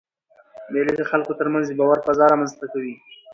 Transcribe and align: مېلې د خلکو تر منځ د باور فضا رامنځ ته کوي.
مېلې 0.71 0.93
د 0.97 1.01
خلکو 1.09 1.31
تر 1.39 1.47
منځ 1.53 1.65
د 1.67 1.71
باور 1.79 1.99
فضا 2.05 2.25
رامنځ 2.31 2.51
ته 2.59 2.65
کوي. 2.73 2.95